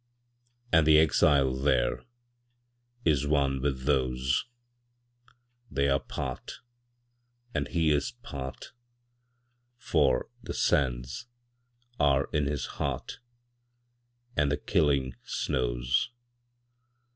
[0.73, 1.53] And the exile
[3.05, 4.45] thereIs one with those;
[5.69, 6.61] They are part,
[7.53, 8.71] and he is part,
[9.77, 11.27] For the sands
[11.99, 13.19] are in his heart,
[14.35, 16.09] And the killing snows.